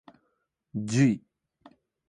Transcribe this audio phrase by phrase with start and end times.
[0.73, 1.23] じゅい